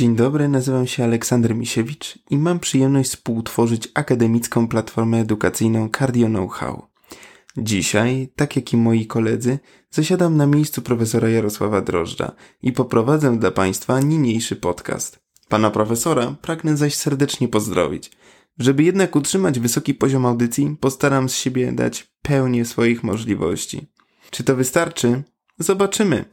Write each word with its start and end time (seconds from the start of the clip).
Dzień 0.00 0.16
dobry, 0.16 0.48
nazywam 0.48 0.86
się 0.86 1.04
Aleksander 1.04 1.54
Misiewicz 1.54 2.18
i 2.30 2.38
mam 2.38 2.60
przyjemność 2.60 3.10
współtworzyć 3.10 3.88
akademicką 3.94 4.68
platformę 4.68 5.20
edukacyjną 5.20 5.88
Cardio 5.98 6.26
Know-how. 6.26 6.86
Dzisiaj, 7.56 8.28
tak 8.36 8.56
jak 8.56 8.72
i 8.72 8.76
moi 8.76 9.06
koledzy, 9.06 9.58
zasiadam 9.90 10.36
na 10.36 10.46
miejscu 10.46 10.82
profesora 10.82 11.28
Jarosława 11.28 11.80
Drożdża 11.80 12.32
i 12.62 12.72
poprowadzę 12.72 13.38
dla 13.38 13.50
Państwa 13.50 14.00
niniejszy 14.00 14.56
podcast. 14.56 15.20
Pana 15.48 15.70
profesora 15.70 16.34
pragnę 16.42 16.76
zaś 16.76 16.94
serdecznie 16.94 17.48
pozdrowić. 17.48 18.10
Żeby 18.58 18.82
jednak 18.82 19.16
utrzymać 19.16 19.60
wysoki 19.60 19.94
poziom 19.94 20.26
audycji, 20.26 20.76
postaram 20.80 21.28
z 21.28 21.34
siebie 21.34 21.72
dać 21.72 22.12
pełnię 22.22 22.64
swoich 22.64 23.02
możliwości. 23.02 23.86
Czy 24.30 24.44
to 24.44 24.56
wystarczy? 24.56 25.22
Zobaczymy. 25.58 26.24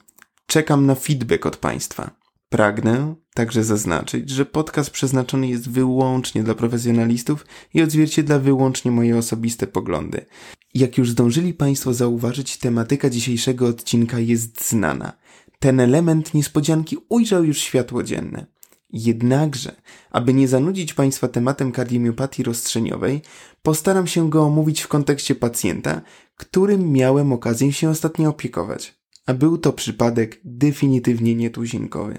Czekam 0.46 0.86
na 0.86 0.96
feedback 0.96 1.46
od 1.46 1.58
Państwa. 1.58 2.17
Pragnę 2.50 3.16
także 3.34 3.64
zaznaczyć, 3.64 4.30
że 4.30 4.46
podcast 4.46 4.90
przeznaczony 4.90 5.48
jest 5.48 5.70
wyłącznie 5.70 6.44
dla 6.44 6.56
profesjonalistów 6.56 7.46
i 7.74 7.82
odzwierciedla 7.82 8.40
wyłącznie 8.40 8.92
moje 8.92 9.18
osobiste 9.18 9.68
poglądy. 9.68 10.26
Jak 10.74 10.98
już 10.98 11.12
zdążyli 11.12 11.54
Państwo 11.54 11.94
zauważyć, 11.94 12.58
tematyka 12.58 13.10
dzisiejszego 13.10 13.68
odcinka 13.68 14.20
jest 14.20 14.70
znana. 14.70 15.14
Ten 15.60 15.80
element 15.80 16.34
niespodzianki 16.34 16.98
ujrzał 17.10 17.44
już 17.44 17.58
światło 17.58 18.04
dzienne. 18.04 18.46
Jednakże, 18.90 19.76
aby 20.12 20.34
nie 20.34 20.48
zanudzić 20.48 20.94
Państwa 20.94 21.28
tematem 21.28 21.72
kardiomiopatii 21.72 22.44
rozstrzeniowej, 22.44 23.22
postaram 23.62 24.08
się 24.08 24.30
go 24.30 24.44
omówić 24.44 24.82
w 24.82 24.88
kontekście 24.88 25.36
pacjenta, 25.36 26.02
którym 26.36 26.92
miałem 26.92 27.34
okazję 27.34 27.74
się 27.74 27.90
ostatnio 27.90 28.30
opiekować. 28.30 29.00
A 29.26 29.34
był 29.34 29.58
to 29.58 29.74
przypadek 29.74 30.42
definitywnie 30.44 31.36
nietuzinkowy. 31.36 32.18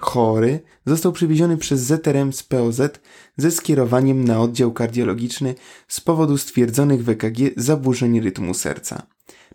Chory 0.00 0.60
został 0.86 1.12
przywieziony 1.12 1.56
przez 1.56 1.80
ZRM 1.80 2.32
z 2.32 2.42
POZ 2.42 2.80
ze 3.36 3.50
skierowaniem 3.50 4.24
na 4.24 4.40
oddział 4.40 4.72
kardiologiczny 4.72 5.54
z 5.88 6.00
powodu 6.00 6.38
stwierdzonych 6.38 7.04
w 7.04 7.08
EKG 7.08 7.38
zaburzeń 7.56 8.20
rytmu 8.20 8.54
serca. 8.54 9.06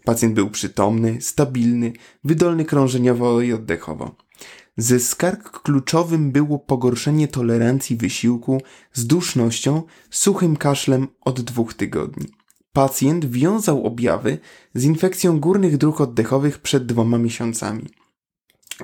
Pacjent 0.04 0.36
był 0.36 0.50
przytomny, 0.50 1.22
stabilny, 1.22 1.94
wydolny 2.24 2.66
krążeniowo 2.66 3.42
i 3.42 3.54
oddechowo. 3.54 4.16
Ze 4.78 5.00
skarg 5.00 5.62
kluczowym 5.62 6.32
było 6.32 6.60
pogorszenie 6.60 7.28
tolerancji 7.28 7.96
wysiłku 7.96 8.62
z 8.94 9.08
dusznością, 9.08 9.84
suchym 10.10 10.58
kaszlem 10.58 11.08
od 11.22 11.42
dwóch 11.42 11.74
tygodni. 11.74 12.28
Pacjent 12.74 13.26
wiązał 13.26 13.86
objawy 13.86 14.38
z 14.74 14.84
infekcją 14.84 15.40
górnych 15.40 15.78
dróg 15.78 16.02
oddechowych 16.02 16.60
przed 16.60 16.86
dwoma 16.86 17.18
miesiącami. 17.18 18.05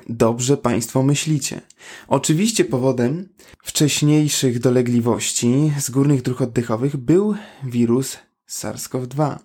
Dobrze 0.08 0.56
Państwo 0.56 1.02
myślicie. 1.02 1.60
Oczywiście 2.08 2.64
powodem 2.64 3.28
wcześniejszych 3.62 4.58
dolegliwości 4.58 5.72
z 5.80 5.90
górnych 5.90 6.22
dróg 6.22 6.40
oddechowych 6.40 6.96
był 6.96 7.34
wirus 7.64 8.18
SARS-CoV-2. 8.48 9.38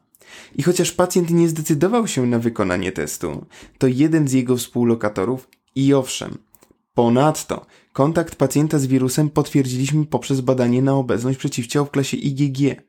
I 0.55 0.63
chociaż 0.63 0.91
pacjent 0.91 1.29
nie 1.29 1.49
zdecydował 1.49 2.07
się 2.07 2.25
na 2.25 2.39
wykonanie 2.39 2.91
testu, 2.91 3.45
to 3.77 3.87
jeden 3.87 4.27
z 4.27 4.33
jego 4.33 4.57
współlokatorów 4.57 5.49
i 5.75 5.93
owszem, 5.93 6.37
ponadto 6.93 7.65
kontakt 7.93 8.35
pacjenta 8.35 8.79
z 8.79 8.85
wirusem 8.85 9.29
potwierdziliśmy 9.29 10.05
poprzez 10.05 10.41
badanie 10.41 10.81
na 10.81 10.95
obecność 10.95 11.39
przeciwciał 11.39 11.85
w 11.85 11.91
klasie 11.91 12.17
IgG. 12.17 12.81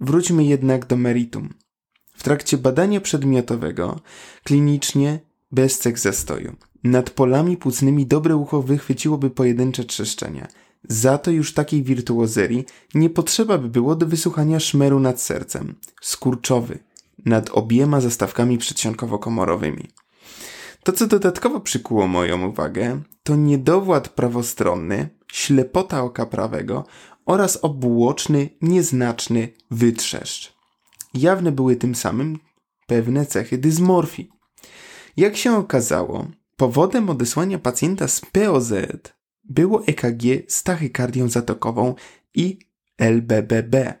Wróćmy 0.00 0.44
jednak 0.44 0.86
do 0.86 0.96
meritum. 0.96 1.54
W 2.14 2.22
trakcie 2.22 2.58
badania 2.58 3.00
przedmiotowego 3.00 4.00
klinicznie 4.44 5.29
bez 5.52 5.82
zastoju. 5.94 6.56
Nad 6.84 7.10
polami 7.10 7.56
płucnymi 7.56 8.06
dobre 8.06 8.36
ucho 8.36 8.62
wychwyciłoby 8.62 9.30
pojedyncze 9.30 9.84
trzeszczenia. 9.84 10.48
Za 10.88 11.18
to 11.18 11.30
już 11.30 11.54
takiej 11.54 11.82
wirtuozerii 11.82 12.64
nie 12.94 13.10
potrzeba 13.10 13.58
by 13.58 13.68
było 13.68 13.96
do 13.96 14.06
wysłuchania 14.06 14.60
szmeru 14.60 15.00
nad 15.00 15.20
sercem. 15.20 15.74
Skurczowy. 16.02 16.78
Nad 17.24 17.50
obiema 17.50 18.00
zastawkami 18.00 18.58
przedsionkowo-komorowymi. 18.58 19.86
To, 20.84 20.92
co 20.92 21.06
dodatkowo 21.06 21.60
przykuło 21.60 22.06
moją 22.06 22.48
uwagę, 22.48 23.00
to 23.22 23.36
niedowład 23.36 24.08
prawostronny, 24.08 25.08
ślepota 25.32 26.02
oka 26.02 26.26
prawego 26.26 26.84
oraz 27.26 27.58
obłoczny, 27.62 28.48
nieznaczny 28.62 29.48
wytrzeszcz. 29.70 30.52
Jawne 31.14 31.52
były 31.52 31.76
tym 31.76 31.94
samym 31.94 32.38
pewne 32.86 33.26
cechy 33.26 33.58
dysmorfii. 33.58 34.39
Jak 35.20 35.36
się 35.36 35.56
okazało, 35.56 36.26
powodem 36.56 37.10
odesłania 37.10 37.58
pacjenta 37.58 38.08
z 38.08 38.20
POZ 38.20 38.72
było 39.44 39.86
EKG 39.86 40.22
z 40.48 40.62
tachykardią 40.62 41.28
zatokową 41.28 41.94
i 42.34 42.58
LBBB. 42.98 43.94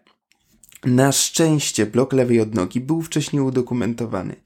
Na 0.84 1.12
szczęście 1.12 1.86
blok 1.86 2.12
lewej 2.12 2.40
odnogi 2.40 2.80
był 2.80 3.02
wcześniej 3.02 3.42
udokumentowany. 3.42 4.36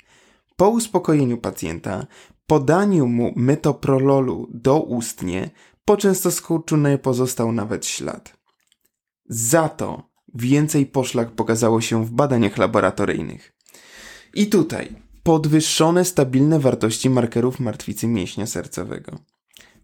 Po 0.57 0.69
uspokojeniu 0.69 1.39
pacjenta, 1.39 2.07
podaniu 2.47 3.07
mu 3.07 3.33
metoprololu 3.37 4.49
doustnie, 4.51 5.51
po 5.85 5.97
często 5.97 6.31
skurczu 6.31 6.77
pozostał 7.03 7.53
nawet 7.53 7.87
ślad. 7.87 8.37
Za 9.29 9.69
to 9.69 10.11
więcej 10.35 10.87
poszlak 10.87 11.31
pokazało 11.31 11.81
się 11.81 12.05
w 12.05 12.11
badaniach 12.11 12.59
laboratoryjnych. 12.59 13.53
I 14.35 14.47
tutaj 14.47 15.04
podwyższone 15.25 16.05
stabilne 16.05 16.61
wartości 16.61 17.11
markerów 17.11 17.61
martwicy 17.61 18.07
mięśnia 18.07 18.47
sercowego. 18.47 19.19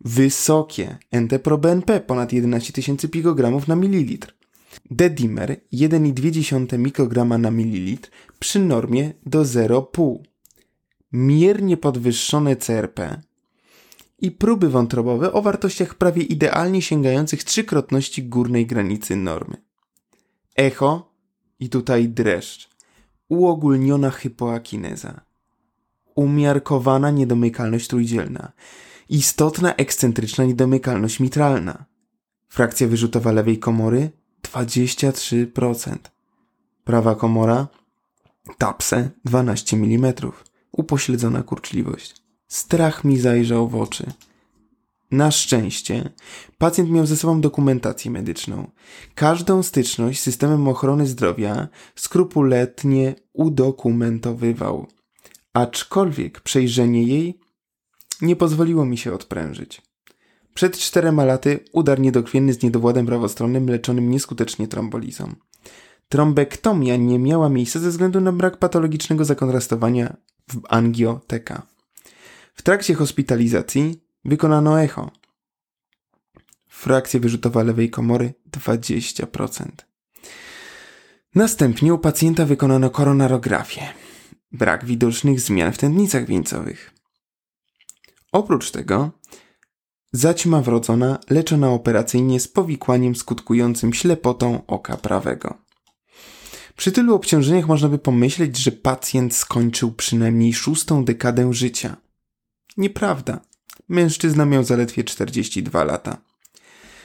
Wysokie 0.01 0.99
NT-proBNP 1.13 2.01
ponad 2.01 2.33
11 2.33 2.73
tysięcy 2.73 3.09
pikogramów 3.09 3.69
na 3.69 3.77
mililitr. 3.77 4.35
D-dimer 4.91 5.61
1,2 5.73 6.79
mikrograma 6.79 7.39
na 7.39 7.51
mililitr 7.51 8.11
przy 8.39 8.61
normie 8.61 9.13
do 9.27 9.43
0,5. 9.43 10.19
Miernie 11.13 11.77
podwyższone 11.77 12.57
CRP 12.57 13.21
i 14.19 14.31
próby 14.31 14.69
wątrobowe 14.69 15.33
o 15.33 15.43
wartościach 15.43 15.95
prawie 15.95 16.23
idealnie 16.23 16.83
sięgających 16.83 17.45
trzykrotności 17.45 18.23
górnej 18.23 18.67
granicy 18.67 19.17
normy. 19.17 19.57
Echo 20.57 21.13
i 21.61 21.69
tutaj 21.69 22.09
dreszcz. 22.09 22.71
Uogólniona 23.29 24.11
hypoakineza 24.11 25.30
umiarkowana 26.15 27.11
niedomykalność 27.11 27.89
trójdzielna, 27.89 28.53
istotna 29.09 29.75
ekscentryczna 29.75 30.45
niedomykalność 30.45 31.21
mitralna. 31.21 31.85
Frakcja 32.49 32.89
wyrzutowa 32.89 33.33
lewej 33.33 33.59
komory 33.59 34.11
23%. 34.43 35.97
Prawa 36.85 37.15
komora 37.15 37.69
tapse 38.59 39.11
12 39.25 39.77
mm. 39.77 40.13
Upośledzona 40.73 41.43
kurczliwość. 41.43 42.23
Strach 42.49 43.05
mi 43.05 43.19
zajrzał 43.19 43.69
w 43.69 43.77
oczy. 43.77 44.07
Na 45.11 45.31
szczęście 45.31 46.11
pacjent 46.59 46.91
miał 46.91 47.07
ze 47.07 47.17
sobą 47.17 47.41
dokumentację 47.41 48.11
medyczną. 48.11 48.71
Każdą 49.15 49.63
styczność 49.63 50.21
z 50.21 50.23
systemem 50.23 50.69
ochrony 50.69 51.07
zdrowia 51.07 51.69
skrupuletnie 51.95 53.15
udokumentowywał 53.33 54.87
aczkolwiek 55.53 56.41
przejrzenie 56.41 57.03
jej 57.03 57.41
nie 58.23 58.37
pozwoliło 58.37 58.87
mi 58.87 58.99
się 58.99 59.13
odprężyć. 59.13 59.83
Przed 60.55 60.79
czterema 60.79 61.25
laty 61.25 61.65
udar 61.73 62.01
niedokrwienny 62.01 62.53
z 62.53 62.63
niedowładem 62.63 63.07
prawostronnym 63.07 63.67
leczonym 63.67 64.11
nieskutecznie 64.11 64.69
trombolizą. 64.69 65.35
Trombektomia 66.09 66.97
nie 66.97 67.19
miała 67.19 67.49
miejsca 67.49 67.79
ze 67.81 67.91
względu 67.91 68.21
na 68.21 68.33
brak 68.33 68.57
patologicznego 68.57 69.25
zakontrastowania 69.25 70.17
w 70.49 70.61
angioteka. 70.69 71.63
W 72.55 72.63
trakcie 72.63 72.95
hospitalizacji 72.95 74.01
wykonano 74.25 74.83
echo. 74.83 75.11
Frakcja 76.69 77.21
wyrzutowa 77.21 77.63
lewej 77.63 77.91
komory 77.91 78.35
20%. 78.53 79.65
Następnie 81.35 81.95
u 81.95 81.99
pacjenta 81.99 82.47
wykonano 82.47 82.91
koronarografię 82.91 83.83
brak 84.53 84.85
widocznych 84.85 85.41
zmian 85.41 85.73
w 85.73 85.79
tętnicach 85.79 86.27
wieńcowych. 86.27 86.95
Oprócz 88.33 88.71
tego 88.71 89.11
zaćma 90.13 90.61
wrodzona 90.61 91.19
leczona 91.31 91.71
operacyjnie 91.71 92.41
z 92.41 92.49
powikłaniem 92.49 93.17
skutkującym 93.17 93.93
ślepotą 93.93 94.67
oka 94.67 94.97
prawego. 94.97 95.59
Przy 96.77 96.93
tylu 96.93 97.15
obciążeniach 97.15 97.67
można 97.67 97.89
by 97.89 97.99
pomyśleć, 97.99 98.57
że 98.59 98.73
pacjent 98.73 99.35
skończył 99.35 99.93
przynajmniej 99.93 100.55
szóstą 100.55 101.05
dekadę 101.05 101.55
życia. 101.55 101.97
Nieprawda. 102.77 103.41
Mężczyzna 103.89 104.45
miał 104.45 104.65
zaledwie 104.65 105.05
42 105.05 105.85
lata. 105.85 106.30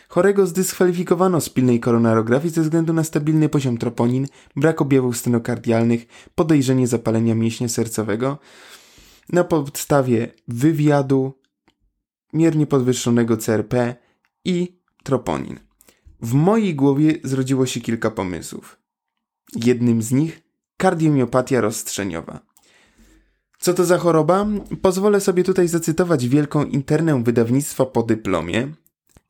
Chorego 0.10 0.46
zdyskwalifikowano 0.46 1.42
z 1.42 1.50
pilnej 1.50 1.80
koronarografii 1.80 2.54
ze 2.54 2.62
względu 2.62 2.94
na 2.94 3.04
stabilny 3.04 3.50
poziom 3.50 3.78
troponin, 3.78 4.28
brak 4.56 4.81
objawów 4.81 5.18
stenokardialnych, 5.18 6.06
podejrzenie 6.36 6.88
zapalenia 6.88 7.36
mięśnia 7.36 7.69
sercowego. 7.69 8.40
Na 9.30 9.44
podstawie 9.44 10.31
wywiadu 10.48 11.34
miernie 12.34 12.68
podwyższonego 12.68 13.38
CRP 13.38 13.96
i 14.46 14.80
troponin. 15.04 15.60
W 16.22 16.34
mojej 16.34 16.75
głowie 16.75 17.13
zrodziło 17.24 17.66
się 17.66 17.81
kilka 17.81 18.12
pomysłów. 18.12 18.78
Jednym 19.56 20.01
z 20.01 20.12
nich 20.12 20.42
kardiomiopatia 20.78 21.62
rozstrzeniowa. 21.62 22.40
Co 23.60 23.74
to 23.74 23.86
za 23.86 23.98
choroba? 23.98 24.46
Pozwolę 24.81 25.22
sobie 25.22 25.44
tutaj 25.44 25.68
zacytować 25.68 26.28
wielką 26.28 26.63
internę 26.63 27.24
wydawnictwa 27.24 27.86
po 27.86 28.04
dyplomie. 28.04 28.68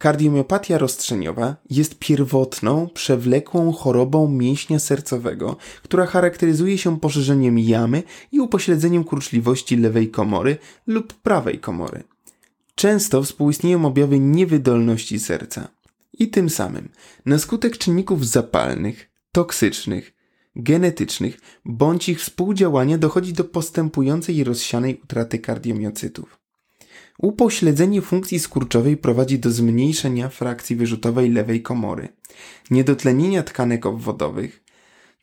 Kardiomiopatia 0.06 0.78
rozstrzeniowa 0.78 1.56
jest 1.70 2.00
pierwotną, 2.00 2.90
przewlekłą 2.94 3.72
chorobą 3.72 4.28
mięśnia 4.28 4.80
sercowego, 4.80 5.58
która 5.84 6.06
charakteryzuje 6.06 6.78
się 6.78 7.00
poszerzeniem 7.00 7.60
jamy 7.60 8.04
i 8.32 8.40
upośledzeniem 8.40 9.04
kurczliwości 9.04 9.78
lewej 9.78 10.12
komory 10.12 10.58
lub 10.88 11.14
prawej 11.14 11.60
komory. 11.60 12.04
Często 12.76 13.24
współistnieją 13.24 13.86
objawy 13.86 14.20
niewydolności 14.20 15.20
serca. 15.20 15.68
I 16.14 16.30
tym 16.30 16.50
samym, 16.50 16.90
na 17.26 17.40
skutek 17.40 17.78
czynników 17.78 18.28
zapalnych, 18.28 19.12
toksycznych, 19.32 20.14
genetycznych 20.56 21.40
bądź 21.66 22.10
ich 22.10 22.22
współdziałania 22.22 22.98
dochodzi 22.98 23.34
do 23.34 23.44
postępującej 23.44 24.38
i 24.38 24.44
rozsianej 24.44 25.02
utraty 25.04 25.40
kardiomiocytów. 25.40 26.45
Upośledzenie 27.18 28.02
funkcji 28.02 28.40
skurczowej 28.40 28.98
prowadzi 28.98 29.40
do 29.40 29.52
zmniejszenia 29.52 30.30
frakcji 30.30 30.76
wyrzutowej 30.76 31.32
lewej 31.32 31.62
komory, 31.62 32.08
niedotlenienia 32.72 33.44
tkanek 33.44 33.86
obwodowych, 33.86 34.64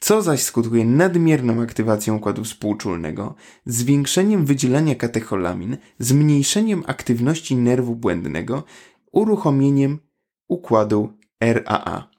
co 0.01 0.23
zaś 0.23 0.43
skutkuje 0.43 0.85
nadmierną 0.85 1.63
aktywacją 1.63 2.17
układu 2.17 2.45
współczulnego, 2.45 3.35
zwiększeniem 3.67 4.47
wydzielania 4.47 4.95
katecholamin, 4.95 5.77
zmniejszeniem 5.99 6.83
aktywności 6.87 7.57
nerwu 7.57 7.97
błędnego, 7.97 8.65
uruchomieniem 9.13 9.99
układu 10.49 11.13
RAA. 11.41 12.12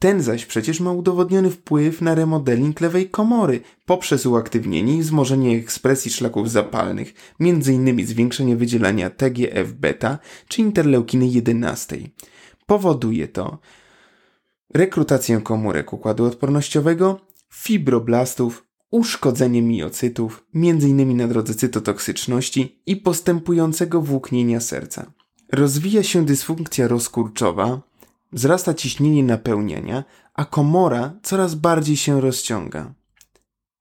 Ten 0.00 0.22
zaś 0.22 0.46
przecież 0.46 0.80
ma 0.80 0.92
udowodniony 0.92 1.50
wpływ 1.50 2.00
na 2.00 2.14
remodeling 2.14 2.80
lewej 2.80 3.10
komory 3.10 3.60
poprzez 3.86 4.26
uaktywnienie 4.26 4.96
i 4.96 5.00
wzmożenie 5.00 5.56
ekspresji 5.56 6.10
szlaków 6.10 6.50
zapalnych, 6.50 7.14
m.in. 7.40 8.06
zwiększenie 8.06 8.56
wydzielania 8.56 9.10
TGF-beta 9.10 10.18
czy 10.48 10.60
interleukiny 10.60 11.26
11. 11.26 11.98
Powoduje 12.66 13.28
to 13.28 13.58
rekrutację 14.74 15.40
komórek 15.40 15.92
układu 15.92 16.24
odpornościowego, 16.24 17.20
fibroblastów, 17.52 18.66
uszkodzenie 18.90 19.62
miocytów, 19.62 20.46
m.in. 20.54 21.16
na 21.16 21.28
drodze 21.28 21.54
cytotoksyczności 21.54 22.82
i 22.86 22.96
postępującego 22.96 24.02
włóknienia 24.02 24.60
serca. 24.60 25.12
Rozwija 25.52 26.02
się 26.02 26.24
dysfunkcja 26.24 26.88
rozkurczowa, 26.88 27.89
wzrasta 28.32 28.74
ciśnienie 28.74 29.24
napełniania, 29.24 30.04
a 30.34 30.44
komora 30.44 31.12
coraz 31.22 31.54
bardziej 31.54 31.96
się 31.96 32.20
rozciąga. 32.20 32.94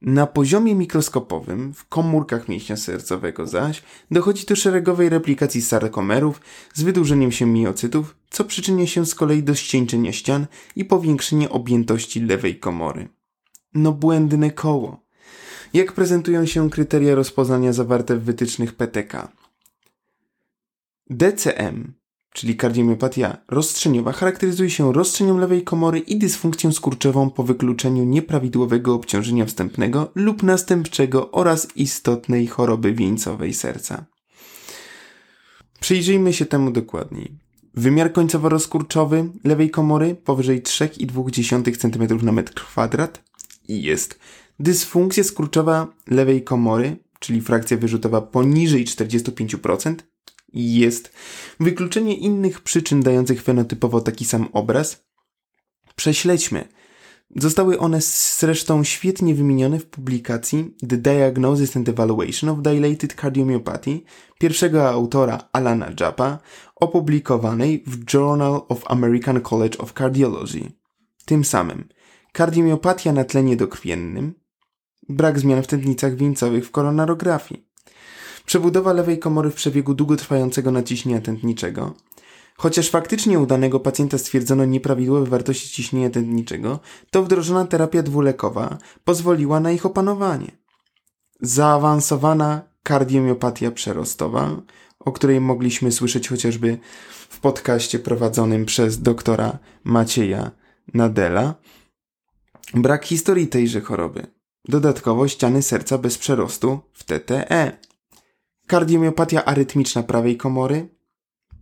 Na 0.01 0.27
poziomie 0.27 0.75
mikroskopowym, 0.75 1.73
w 1.73 1.87
komórkach 1.87 2.47
mięśnia 2.47 2.77
sercowego 2.77 3.47
zaś, 3.47 3.83
dochodzi 4.11 4.45
do 4.45 4.55
szeregowej 4.55 5.09
replikacji 5.09 5.61
sarkomerów 5.61 6.41
z 6.73 6.81
wydłużeniem 6.81 7.31
się 7.31 7.45
miocytów, 7.45 8.15
co 8.29 8.45
przyczynia 8.45 8.87
się 8.87 9.05
z 9.05 9.15
kolei 9.15 9.43
do 9.43 9.55
ścieńczenia 9.55 10.11
ścian 10.11 10.47
i 10.75 10.85
powiększenia 10.85 11.49
objętości 11.49 12.19
lewej 12.19 12.59
komory. 12.59 13.09
No 13.73 13.91
błędne 13.91 14.51
koło. 14.51 15.05
Jak 15.73 15.91
prezentują 15.91 16.45
się 16.45 16.69
kryteria 16.69 17.15
rozpoznania 17.15 17.73
zawarte 17.73 18.15
w 18.15 18.23
wytycznych 18.23 18.75
PTK? 18.75 19.31
DCM 21.09 21.98
czyli 22.33 22.55
kardiomiopatia 22.55 23.37
rozstrzeniowa, 23.47 24.11
charakteryzuje 24.11 24.69
się 24.69 24.93
rozstrzenią 24.93 25.37
lewej 25.37 25.63
komory 25.63 25.99
i 25.99 26.17
dysfunkcją 26.17 26.71
skurczową 26.71 27.29
po 27.29 27.43
wykluczeniu 27.43 28.03
nieprawidłowego 28.03 28.93
obciążenia 28.93 29.45
wstępnego 29.45 30.11
lub 30.15 30.43
następczego 30.43 31.31
oraz 31.31 31.67
istotnej 31.75 32.47
choroby 32.47 32.93
wieńcowej 32.93 33.53
serca. 33.53 34.05
Przyjrzyjmy 35.79 36.33
się 36.33 36.45
temu 36.45 36.71
dokładniej. 36.71 37.37
Wymiar 37.73 38.13
końcowo-rozkurczowy 38.13 39.29
lewej 39.43 39.69
komory 39.69 40.15
powyżej 40.15 40.63
3,2 40.63 41.77
cm 41.77 42.25
na 42.25 42.31
metr 42.31 42.53
kwadrat 42.53 43.23
jest 43.67 44.19
dysfunkcja 44.59 45.23
skurczowa 45.23 45.87
lewej 46.07 46.43
komory, 46.43 46.97
czyli 47.19 47.41
frakcja 47.41 47.77
wyrzutowa 47.77 48.21
poniżej 48.21 48.85
45%, 48.85 49.95
jest 50.53 51.13
wykluczenie 51.59 52.17
innych 52.17 52.61
przyczyn 52.61 53.01
dających 53.01 53.41
fenotypowo 53.41 54.01
taki 54.01 54.25
sam 54.25 54.47
obraz. 54.53 55.05
Prześledźmy. 55.95 56.67
Zostały 57.35 57.79
one 57.79 58.01
zresztą 58.39 58.83
świetnie 58.83 59.35
wymienione 59.35 59.79
w 59.79 59.85
publikacji 59.85 60.75
The 60.89 60.97
Diagnosis 60.97 61.77
and 61.77 61.89
Evaluation 61.89 62.49
of 62.49 62.61
Dilated 62.61 63.13
Cardiomyopathy 63.21 64.01
pierwszego 64.39 64.89
autora 64.89 65.49
Alana 65.51 65.91
Japa, 65.99 66.39
opublikowanej 66.75 67.83
w 67.87 68.13
Journal 68.13 68.61
of 68.69 68.83
American 68.85 69.41
College 69.41 69.77
of 69.77 69.93
Cardiology. 69.93 70.71
Tym 71.25 71.45
samym 71.45 71.87
kardiomiopatia 72.31 73.13
na 73.13 73.23
tle 73.23 73.43
niedokrwiennym, 73.43 74.33
brak 75.09 75.39
zmian 75.39 75.63
w 75.63 75.67
tętnicach 75.67 76.15
wieńcowych 76.15 76.67
w 76.67 76.71
koronarografii, 76.71 77.68
przebudowa 78.45 78.93
lewej 78.93 79.19
komory 79.19 79.49
w 79.49 79.55
przebiegu 79.55 79.93
długotrwającego 79.93 80.71
naciśnienia 80.71 81.21
tętniczego. 81.21 81.93
Chociaż 82.57 82.89
faktycznie 82.89 83.39
u 83.39 83.45
danego 83.45 83.79
pacjenta 83.79 84.17
stwierdzono 84.17 84.65
nieprawidłowe 84.65 85.25
wartości 85.25 85.69
ciśnienia 85.69 86.09
tętniczego, 86.09 86.79
to 87.11 87.23
wdrożona 87.23 87.65
terapia 87.65 88.03
dwulekowa 88.03 88.77
pozwoliła 89.03 89.59
na 89.59 89.71
ich 89.71 89.85
opanowanie. 89.85 90.51
Zaawansowana 91.41 92.61
kardiomiopatia 92.83 93.71
przerostowa, 93.71 94.61
o 94.99 95.11
której 95.11 95.41
mogliśmy 95.41 95.91
słyszeć 95.91 96.29
chociażby 96.29 96.77
w 97.29 97.39
podcaście 97.39 97.99
prowadzonym 97.99 98.65
przez 98.65 99.01
doktora 99.01 99.57
Macieja 99.83 100.51
Nadela, 100.93 101.55
brak 102.73 103.05
historii 103.05 103.47
tejże 103.47 103.81
choroby. 103.81 104.27
Dodatkowo 104.67 105.27
ściany 105.27 105.61
serca 105.61 105.97
bez 105.97 106.17
przerostu 106.17 106.79
w 106.93 107.03
TTE. 107.03 107.88
Kardiomiopatia 108.69 109.45
arytmiczna 109.45 110.03
prawej 110.03 110.37
komory. 110.37 110.89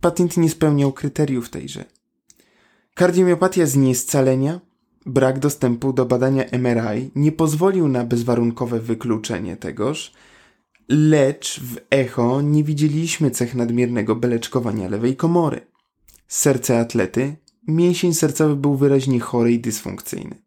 Pacjent 0.00 0.36
nie 0.36 0.50
spełniał 0.50 0.92
kryteriów 0.92 1.50
tejże. 1.50 1.84
Kardiomiopatia 2.94 3.66
z 3.66 3.76
niescalenia. 3.76 4.60
Brak 5.06 5.38
dostępu 5.38 5.92
do 5.92 6.06
badania 6.06 6.44
MRI 6.52 7.10
nie 7.14 7.32
pozwolił 7.32 7.88
na 7.88 8.04
bezwarunkowe 8.04 8.80
wykluczenie 8.80 9.56
tegoż, 9.56 10.12
lecz 10.88 11.60
w 11.60 11.76
echo 11.90 12.42
nie 12.42 12.64
widzieliśmy 12.64 13.30
cech 13.30 13.54
nadmiernego 13.54 14.16
beleczkowania 14.16 14.88
lewej 14.88 15.16
komory. 15.16 15.60
Serce 16.26 16.80
atlety, 16.80 17.36
mięsień 17.68 18.14
sercowy 18.14 18.56
był 18.56 18.76
wyraźnie 18.76 19.20
chory 19.20 19.52
i 19.52 19.60
dysfunkcyjny. 19.60 20.42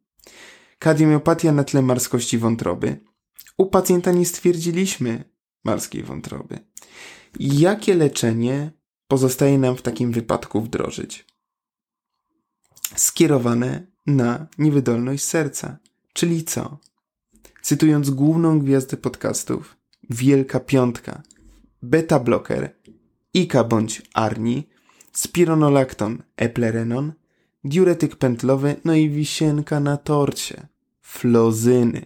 Kardiomiopatia 0.80 1.52
na 1.52 1.64
tle 1.64 1.82
marskości 1.82 2.38
wątroby. 2.38 2.98
U 3.58 3.66
pacjenta 3.66 4.12
nie 4.12 4.26
stwierdziliśmy 4.26 5.31
marskiej 5.64 6.04
wątroby. 6.04 6.60
Jakie 7.40 7.96
leczenie 7.96 8.72
pozostaje 9.08 9.58
nam 9.58 9.76
w 9.78 9.82
takim 9.82 10.12
wypadku 10.12 10.62
wdrożyć? 10.62 11.26
Skierowane 12.96 13.88
na 14.08 14.48
niewydolność 14.58 15.24
serca. 15.24 15.78
Czyli 16.14 16.44
co? 16.44 16.78
Cytując 17.62 18.10
główną 18.10 18.60
gwiazdę 18.60 18.98
podcastów, 18.98 19.78
Wielka 20.10 20.60
Piątka, 20.60 21.24
beta 21.82 22.20
blocker, 22.20 22.76
IKA 23.36 23.64
bądź 23.64 24.02
ARNI, 24.14 24.68
spironolakton, 25.14 26.24
eplerenon, 26.36 27.14
diuretyk 27.64 28.16
pętlowy, 28.16 28.76
no 28.86 28.96
i 28.96 29.10
wisienka 29.10 29.80
na 29.80 29.98
torcie, 29.98 30.68
flozyny. 31.02 32.06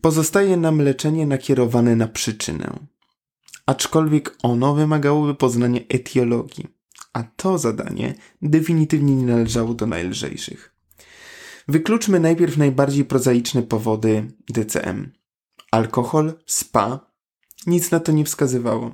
Pozostaje 0.00 0.56
nam 0.56 0.78
leczenie 0.78 1.26
nakierowane 1.26 1.96
na 1.96 2.08
przyczynę. 2.08 2.78
Aczkolwiek 3.66 4.36
ono 4.42 4.74
wymagałoby 4.74 5.34
poznania 5.34 5.80
etiologii, 5.88 6.66
a 7.12 7.22
to 7.22 7.58
zadanie 7.58 8.14
definitywnie 8.42 9.16
nie 9.16 9.26
należało 9.26 9.74
do 9.74 9.86
najlżejszych. 9.86 10.74
Wykluczmy 11.68 12.20
najpierw 12.20 12.56
najbardziej 12.56 13.04
prozaiczne 13.04 13.62
powody 13.62 14.32
DCM. 14.48 15.12
Alkohol, 15.70 16.32
spa, 16.46 17.12
nic 17.66 17.90
na 17.90 18.00
to 18.00 18.12
nie 18.12 18.24
wskazywało. 18.24 18.92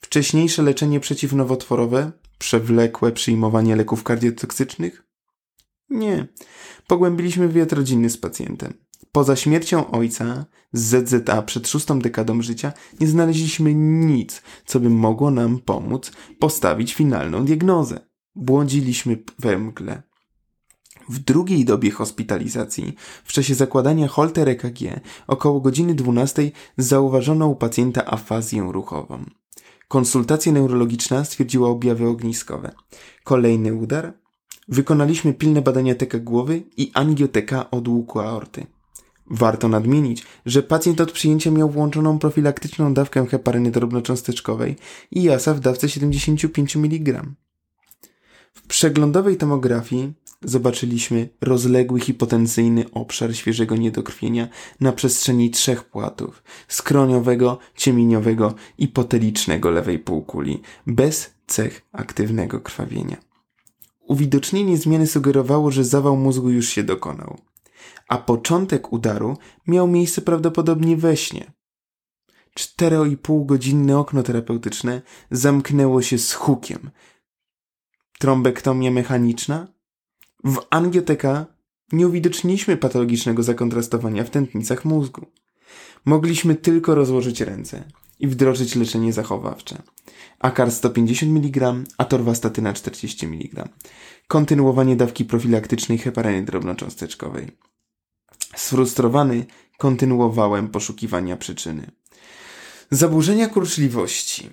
Wcześniejsze 0.00 0.62
leczenie 0.62 1.00
przeciwnowotworowe, 1.00 2.12
przewlekłe 2.38 3.12
przyjmowanie 3.12 3.76
leków 3.76 4.02
kardiotoksycznych? 4.02 5.02
Nie. 5.90 6.26
Pogłębiliśmy 6.86 7.48
wywiad 7.48 7.72
rodzinny 7.72 8.10
z 8.10 8.16
pacjentem. 8.16 8.74
Poza 9.12 9.36
śmiercią 9.36 9.90
ojca 9.90 10.46
z 10.72 11.08
ZZA 11.08 11.42
przed 11.42 11.68
szóstą 11.68 11.98
dekadą 11.98 12.42
życia 12.42 12.72
nie 13.00 13.06
znaleźliśmy 13.06 13.74
nic, 13.74 14.42
co 14.66 14.80
by 14.80 14.90
mogło 14.90 15.30
nam 15.30 15.58
pomóc 15.58 16.12
postawić 16.38 16.94
finalną 16.94 17.44
diagnozę. 17.44 18.00
Błądziliśmy 18.34 19.22
we 19.38 19.58
mgle. 19.58 20.02
W 21.08 21.18
drugiej 21.18 21.64
dobie 21.64 21.90
hospitalizacji, 21.90 22.94
w 23.24 23.32
czasie 23.32 23.54
zakładania 23.54 24.08
holter 24.08 24.48
EKG, 24.48 25.00
około 25.26 25.60
godziny 25.60 25.94
12 25.94 26.50
zauważono 26.78 27.46
u 27.46 27.56
pacjenta 27.56 28.06
afazję 28.06 28.68
ruchową. 28.72 29.24
Konsultacja 29.88 30.52
neurologiczna 30.52 31.24
stwierdziła 31.24 31.68
objawy 31.68 32.08
ogniskowe. 32.08 32.74
Kolejny 33.24 33.74
udar. 33.74 34.12
Wykonaliśmy 34.68 35.34
pilne 35.34 35.62
badania 35.62 35.94
teka 35.94 36.18
głowy 36.18 36.62
i 36.76 36.90
angioteka 36.94 37.70
odłuku 37.70 38.20
aorty. 38.20 38.66
Warto 39.26 39.68
nadmienić, 39.68 40.24
że 40.46 40.62
pacjent 40.62 41.00
od 41.00 41.12
przyjęcia 41.12 41.50
miał 41.50 41.70
włączoną 41.70 42.18
profilaktyczną 42.18 42.94
dawkę 42.94 43.26
heparyny 43.26 43.70
drobnocząsteczkowej 43.70 44.76
i 45.10 45.22
jasa 45.22 45.54
w 45.54 45.60
dawce 45.60 45.88
75 45.88 46.76
mg. 46.76 47.22
W 48.52 48.66
przeglądowej 48.66 49.36
tomografii 49.36 50.12
zobaczyliśmy 50.42 51.28
rozległy 51.40 52.00
hipotensyjny 52.00 52.84
obszar 52.92 53.36
świeżego 53.36 53.76
niedokrwienia 53.76 54.48
na 54.80 54.92
przestrzeni 54.92 55.50
trzech 55.50 55.84
płatów 55.84 56.42
skroniowego, 56.68 57.58
ciemieniowego 57.76 58.54
i 58.78 58.88
potelicznego 58.88 59.70
lewej 59.70 59.98
półkuli, 59.98 60.62
bez 60.86 61.34
cech 61.46 61.82
aktywnego 61.92 62.60
krwawienia. 62.60 63.16
Uwidocznienie 64.00 64.76
zmiany 64.76 65.06
sugerowało, 65.06 65.70
że 65.70 65.84
zawał 65.84 66.16
mózgu 66.16 66.50
już 66.50 66.68
się 66.68 66.82
dokonał, 66.82 67.38
a 68.08 68.18
początek 68.18 68.92
udaru 68.92 69.36
miał 69.66 69.88
miejsce 69.88 70.22
prawdopodobnie 70.22 70.96
we 70.96 71.16
śnie. 71.16 71.52
Cztero 72.54 73.04
i 73.04 73.16
pół 73.16 73.44
godzinne 73.44 73.98
okno 73.98 74.22
terapeutyczne 74.22 75.02
zamknęło 75.30 76.02
się 76.02 76.18
z 76.18 76.32
hukiem. 76.32 76.90
Trombektomia 78.18 78.90
mechaniczna? 78.90 79.68
W 80.44 80.60
angioteka 80.70 81.46
nie 81.92 82.08
uwidoczniliśmy 82.08 82.76
patologicznego 82.76 83.42
zakontrastowania 83.42 84.24
w 84.24 84.30
tętnicach 84.30 84.84
mózgu. 84.84 85.26
Mogliśmy 86.04 86.54
tylko 86.54 86.94
rozłożyć 86.94 87.40
ręce 87.40 87.84
i 88.20 88.26
wdrożyć 88.26 88.76
leczenie 88.76 89.12
zachowawcze. 89.12 89.82
Akar 90.38 90.70
150 90.70 91.36
mg, 91.36 91.74
a 91.98 92.04
torwastatyna 92.04 92.72
40 92.72 93.26
mg. 93.26 93.68
Kontynuowanie 94.28 94.96
dawki 94.96 95.24
profilaktycznej 95.24 95.98
heparyny 95.98 96.44
drobnocząsteczkowej. 96.44 97.56
Sfrustrowany 98.56 99.46
kontynuowałem 99.78 100.68
poszukiwania 100.68 101.36
przyczyny. 101.36 101.90
Zaburzenia 102.90 103.48
kurczliwości, 103.48 104.50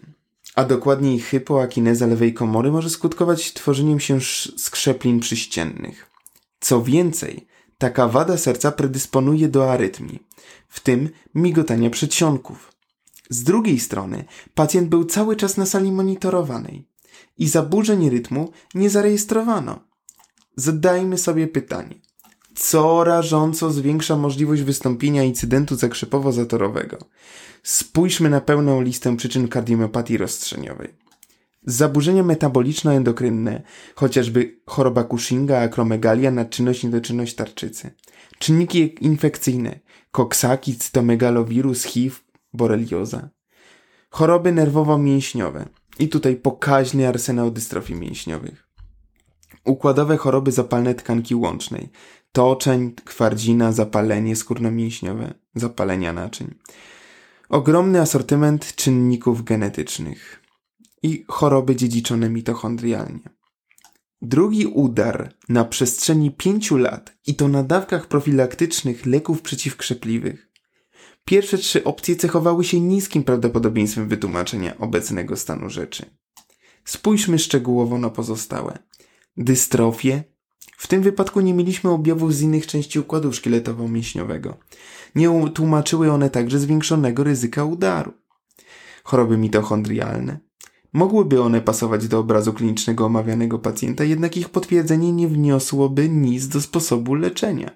a 0.56 0.64
dokładniej 0.64 1.20
hypoakineza 1.20 2.08
lewej 2.08 2.34
komory 2.34 2.72
może 2.72 2.90
skutkować 2.90 3.54
tworzeniem 3.54 4.00
się 4.00 4.20
skrzeplin 4.58 5.20
przyściennych. 5.20 6.12
Co 6.60 6.84
więcej, 6.84 7.48
taka 7.78 8.08
wada 8.08 8.38
serca 8.38 8.72
predysponuje 8.72 9.48
do 9.48 9.72
arytmii, 9.72 10.28
w 10.68 10.80
tym 10.80 11.10
migotania 11.36 11.90
przedsionków. 11.90 12.72
Z 13.30 13.44
drugiej 13.44 13.80
strony, 13.80 14.26
pacjent 14.54 14.90
był 14.90 15.06
cały 15.06 15.36
czas 15.36 15.58
na 15.58 15.66
sali 15.66 15.92
monitorowanej 15.92 16.88
i 17.38 17.48
zaburzeń 17.48 18.10
rytmu 18.10 18.52
nie 18.76 18.90
zarejestrowano. 18.90 19.80
Zadajmy 20.56 21.18
sobie 21.18 21.48
pytanie 21.48 21.96
co 22.62 23.04
rażąco 23.04 23.72
zwiększa 23.72 24.18
możliwość 24.18 24.62
wystąpienia 24.62 25.24
incydentu 25.24 25.76
zakrzepowo-zatorowego. 25.76 26.98
Spójrzmy 27.64 28.30
na 28.30 28.42
pełną 28.42 28.82
listę 28.82 29.18
przyczyn 29.18 29.48
kardiomiopatii 29.48 30.18
rozstrzeniowej. 30.18 30.94
Zaburzenia 31.66 32.24
metaboliczno-endokrynne, 32.24 33.62
chociażby 33.96 34.60
choroba 34.66 35.04
Cushinga, 35.04 35.60
akromegalia, 35.60 36.32
nadczynność, 36.32 36.84
niedoczynność 36.84 37.36
tarczycy. 37.36 37.92
Czynniki 38.40 38.96
infekcyjne, 39.02 39.80
koksaki, 40.12 40.76
cytomegalowirus, 40.76 41.84
HIV, 41.84 42.16
borelioza. 42.54 43.30
Choroby 44.10 44.52
nerwowo-mięśniowe. 44.52 45.66
I 46.00 46.10
tutaj 46.10 46.36
pokaźny 46.36 47.08
arsenał 47.08 47.52
dystrofii 47.52 47.96
mięśniowych. 47.96 48.72
Układowe 49.66 50.18
choroby 50.18 50.52
zapalne 50.52 50.96
tkanki 50.96 51.36
łącznej, 51.36 51.90
toczeń, 52.32 52.94
kwardzina, 53.06 53.72
zapalenie 53.72 54.36
skórnomięśniowe, 54.36 55.34
zapalenia 55.56 56.14
naczyń. 56.14 56.56
Ogromny 57.50 58.02
asortyment 58.02 58.76
czynników 58.76 59.44
genetycznych 59.44 60.42
i 61.04 61.26
choroby 61.28 61.76
dziedziczone 61.76 62.30
mitochondrialnie. 62.30 63.30
Drugi 64.22 64.66
udar 64.66 65.34
na 65.50 65.66
przestrzeni 65.66 66.32
pięciu 66.32 66.78
lat 66.78 67.18
i 67.28 67.36
to 67.36 67.48
na 67.48 67.64
dawkach 67.64 68.08
profilaktycznych 68.08 69.06
leków 69.06 69.42
przeciwkrzepliwych. 69.42 70.52
Pierwsze 71.26 71.58
trzy 71.58 71.84
opcje 71.84 72.16
cechowały 72.16 72.64
się 72.64 72.80
niskim 72.80 73.24
prawdopodobieństwem 73.24 74.10
wytłumaczenia 74.10 74.78
obecnego 74.78 75.38
stanu 75.38 75.70
rzeczy. 75.70 76.06
Spójrzmy 76.86 77.40
szczegółowo 77.40 77.98
na 77.98 78.10
pozostałe. 78.10 78.78
Dystrofię, 79.38 80.24
w 80.82 80.88
tym 80.88 81.02
wypadku 81.02 81.42
nie 81.42 81.54
mieliśmy 81.54 81.90
objawów 81.90 82.34
z 82.36 82.42
innych 82.42 82.68
części 82.68 83.00
układu 83.00 83.32
szkieletowo-mięśniowego. 83.32 84.54
Nie 85.16 85.50
tłumaczyły 85.54 86.12
one 86.12 86.30
także 86.30 86.60
zwiększonego 86.60 87.24
ryzyka 87.24 87.64
udaru. 87.64 88.14
Choroby 89.04 89.38
mitochondrialne. 89.38 90.40
Mogłyby 90.94 91.42
one 91.42 91.62
pasować 91.62 92.08
do 92.08 92.20
obrazu 92.20 92.54
klinicznego 92.54 93.06
omawianego 93.06 93.60
pacjenta, 93.60 94.04
jednak 94.04 94.38
ich 94.38 94.50
potwierdzenie 94.50 95.12
nie 95.12 95.28
wniosłoby 95.28 96.10
nic 96.10 96.48
do 96.48 96.62
sposobu 96.62 97.16
leczenia. 97.16 97.72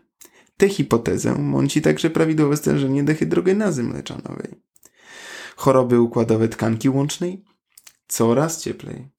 Tę 0.57 0.69
hipotezę 0.69 1.35
mąci 1.35 1.81
także 1.81 2.09
prawidłowe 2.09 2.57
stężenie 2.57 3.03
dehydrogenazy 3.03 3.83
mleczanowej. 3.83 4.61
Choroby 5.55 6.01
układowe 6.01 6.47
tkanki 6.47 6.89
łącznej? 6.89 7.43
Coraz 8.07 8.61
cieplej. 8.61 9.14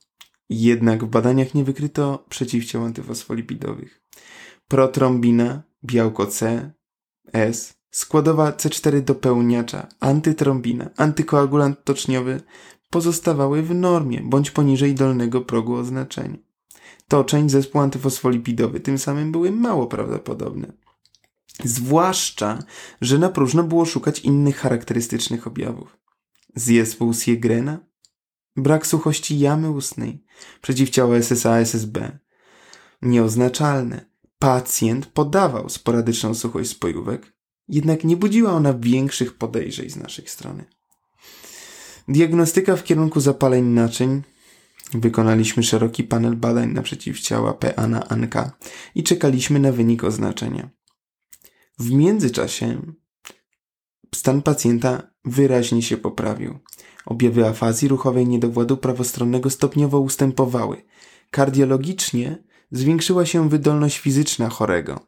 Jednak 0.49 1.05
w 1.05 1.09
badaniach 1.09 1.55
nie 1.55 1.65
wykryto 1.65 2.25
przeciwciał 2.29 2.85
antywosfolipidowych. 2.85 4.03
Protrombina, 4.69 5.63
białko 5.85 6.27
C, 6.27 6.71
S, 7.33 7.75
składowa 7.91 8.51
C4 8.51 9.01
dopełniacza, 9.01 9.89
antytrombina, 10.01 10.91
antykoagulant 10.97 11.85
toczniowy 11.85 12.41
pozostawały 12.91 13.63
w 13.63 13.75
normie 13.75 14.21
bądź 14.25 14.51
poniżej 14.51 14.95
dolnego 14.95 15.41
progu 15.41 15.75
oznaczenia. 15.75 16.39
Toczeń, 17.09 17.51
zespół 17.51 17.81
antywosfolipidowy 17.81 18.81
tym 18.81 18.99
samym 18.99 19.33
były 19.33 19.51
mało 19.51 19.87
prawdopodobne. 19.87 20.73
Zwłaszcza, 21.65 22.59
że 23.01 23.19
na 23.19 23.29
próżno 23.29 23.63
było 23.63 23.85
szukać 23.85 24.21
innych 24.21 24.57
charakterystycznych 24.57 25.47
objawów. 25.47 25.97
Zespół 26.55 27.15
Siegrena, 27.15 27.79
Brak 28.57 28.87
suchości 28.87 29.39
jamy 29.39 29.71
ustnej, 29.71 30.25
przeciwciała 30.63 31.17
SSA-SSB. 31.17 32.19
Nieoznaczalne. 33.03 34.07
Pacjent 34.39 35.07
podawał 35.07 35.69
sporadyczną 35.69 36.35
suchość 36.35 36.71
spojówek, 36.71 37.33
jednak 37.69 38.05
nie 38.05 38.17
budziła 38.17 38.53
ona 38.53 38.75
większych 38.75 39.35
podejrzeń 39.35 39.91
z 39.91 39.97
naszej 39.97 40.29
strony. 40.29 40.65
Diagnostyka 42.09 42.77
w 42.77 42.85
kierunku 42.85 43.21
zapaleń 43.21 43.65
naczyń. 43.65 44.23
Wykonaliśmy 44.95 45.63
szeroki 45.63 46.05
panel 46.05 46.37
badań 46.37 46.73
na 46.73 46.83
przeciwciała 46.83 47.55
PA 47.55 47.89
na 47.89 48.09
ANK 48.09 48.35
i 48.95 49.03
czekaliśmy 49.03 49.61
na 49.61 49.73
wynik 49.73 50.05
oznaczenia. 50.05 50.71
W 51.79 51.91
międzyczasie 51.91 52.83
stan 54.15 54.43
pacjenta 54.43 55.03
wyraźnie 55.25 55.83
się 55.83 55.97
poprawił. 55.97 56.59
Objawy 57.07 57.47
afazji 57.47 57.89
ruchowej 57.89 58.27
niedowładu 58.27 58.77
prawostronnego 58.77 59.51
stopniowo 59.51 60.01
ustępowały. 60.01 60.83
Kardiologicznie 61.31 62.45
zwiększyła 62.71 63.27
się 63.27 63.49
wydolność 63.49 63.99
fizyczna 63.99 64.49
chorego 64.49 65.01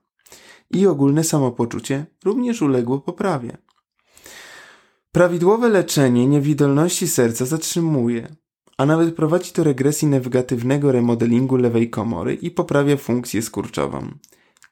i 0.71 0.87
ogólne 0.87 1.25
samopoczucie 1.25 2.07
również 2.25 2.63
uległo 2.63 2.99
poprawie. 2.99 3.59
Prawidłowe 5.13 5.69
leczenie 5.69 6.27
niewidolności 6.27 7.09
serca 7.09 7.47
zatrzymuje, 7.47 8.37
a 8.77 8.87
nawet 8.87 9.15
prowadzi 9.15 9.53
do 9.53 9.65
regresji 9.65 10.09
negatywnego 10.09 10.93
remodelingu 10.93 11.57
lewej 11.57 11.91
komory 11.91 12.35
i 12.35 12.51
poprawia 12.51 12.97
funkcję 12.97 13.43
skurczową. 13.43 14.11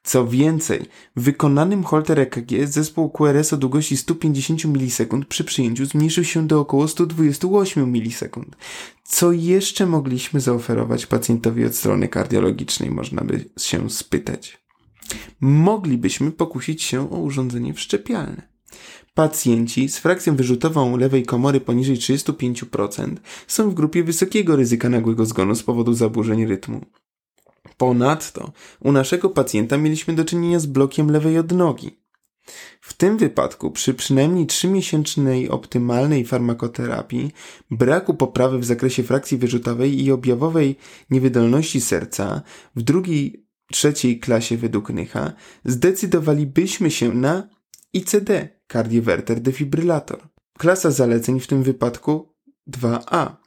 Co 0.07 0.27
więcej, 0.27 0.85
w 1.15 1.21
wykonanym 1.21 1.83
Holter 1.83 2.19
EKG 2.19 2.67
zespół 2.67 3.09
QRS 3.09 3.53
o 3.53 3.57
długości 3.57 3.97
150 3.97 4.65
milisekund 4.65 5.25
przy 5.25 5.43
przyjęciu 5.43 5.85
zmniejszył 5.85 6.23
się 6.23 6.47
do 6.47 6.59
około 6.59 6.87
128 6.87 7.91
milisekund. 7.91 8.55
Co 9.03 9.31
jeszcze 9.31 9.85
mogliśmy 9.85 10.39
zaoferować 10.39 11.05
pacjentowi 11.05 11.65
od 11.65 11.75
strony 11.75 12.07
kardiologicznej, 12.07 12.91
można 12.91 13.21
by 13.21 13.45
się 13.59 13.89
spytać. 13.89 14.57
Moglibyśmy 15.41 16.31
pokusić 16.31 16.83
się 16.83 17.11
o 17.11 17.17
urządzenie 17.17 17.73
wszczepialne. 17.73 18.47
Pacjenci 19.13 19.89
z 19.89 19.97
frakcją 19.97 20.35
wyrzutową 20.35 20.97
lewej 20.97 21.25
komory 21.25 21.61
poniżej 21.61 21.97
35% 21.97 23.15
są 23.47 23.69
w 23.69 23.73
grupie 23.73 24.03
wysokiego 24.03 24.55
ryzyka 24.55 24.89
nagłego 24.89 25.25
zgonu 25.25 25.55
z 25.55 25.63
powodu 25.63 25.93
zaburzeń 25.93 26.45
rytmu. 26.45 26.85
Ponadto 27.77 28.51
u 28.79 28.91
naszego 28.91 29.29
pacjenta 29.29 29.77
mieliśmy 29.77 30.15
do 30.15 30.25
czynienia 30.25 30.59
z 30.59 30.65
blokiem 30.65 31.11
lewej 31.11 31.37
odnogi. 31.37 32.07
W 32.81 32.93
tym 32.93 33.17
wypadku, 33.17 33.71
przy 33.71 33.93
przynajmniej 33.93 34.47
3-miesięcznej 34.47 35.49
optymalnej 35.49 36.25
farmakoterapii, 36.25 37.31
braku 37.71 38.13
poprawy 38.13 38.59
w 38.59 38.65
zakresie 38.65 39.03
frakcji 39.03 39.37
wyrzutowej 39.37 40.03
i 40.03 40.11
objawowej 40.11 40.75
niewydolności 41.09 41.81
serca 41.81 42.41
w 42.75 42.81
drugiej, 42.81 43.47
trzeciej 43.71 44.19
klasie 44.19 44.57
według 44.57 44.89
Nycha, 44.89 45.33
zdecydowalibyśmy 45.65 46.91
się 46.91 47.13
na 47.13 47.49
ICD, 47.93 48.59
kardiowerter 48.67 49.39
defibrylator. 49.39 50.27
Klasa 50.57 50.91
zaleceń 50.91 51.39
w 51.39 51.47
tym 51.47 51.63
wypadku 51.63 52.33
2A. 52.69 53.46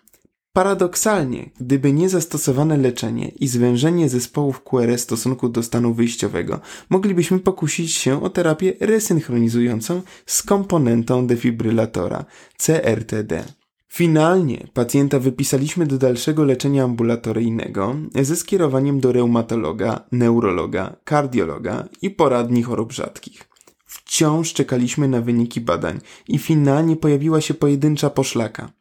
Paradoksalnie, 0.53 1.51
gdyby 1.61 1.93
nie 1.93 2.09
zastosowane 2.09 2.77
leczenie 2.77 3.29
i 3.29 3.49
zwężenie 3.49 4.09
zespołów 4.09 4.63
QRS 4.63 5.01
w 5.01 5.05
stosunku 5.05 5.49
do 5.49 5.63
stanu 5.63 5.95
wyjściowego, 5.95 6.61
moglibyśmy 6.91 7.39
pokusić 7.39 7.93
się 7.93 8.23
o 8.23 8.31
terapię 8.31 8.73
resynchronizującą 8.81 10.03
z 10.27 10.43
komponentą 10.43 11.27
defibrylatora 11.27 12.25
CRTD. 12.57 13.45
Finalnie 13.89 14.67
pacjenta 14.75 15.19
wypisaliśmy 15.19 15.87
do 15.87 15.99
dalszego 15.99 16.45
leczenia 16.45 16.85
ambulatoryjnego 16.85 17.97
ze 18.23 18.37
skierowaniem 18.37 19.01
do 19.01 19.13
reumatologa, 19.13 20.05
neurologa, 20.13 20.97
kardiologa 21.05 21.89
i 22.03 22.11
poradni 22.11 22.63
chorób 22.63 22.93
rzadkich. 22.93 23.49
Wciąż 23.87 24.53
czekaliśmy 24.53 25.09
na 25.09 25.21
wyniki 25.21 25.61
badań 25.61 26.01
i 26.29 26.39
finalnie 26.39 26.97
pojawiła 26.97 27.41
się 27.41 27.55
pojedyncza 27.55 28.11
poszlaka 28.11 28.80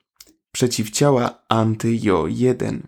przeciwciała 0.51 1.39
anty-JO1. 1.49 2.79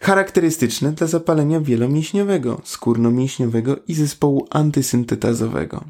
Charakterystyczne 0.00 0.92
dla 0.92 1.06
zapalenia 1.06 1.60
wielomięśniowego, 1.60 2.60
skórnomięśniowego 2.64 3.76
i 3.88 3.94
zespołu 3.94 4.46
antysyntetazowego. 4.50 5.84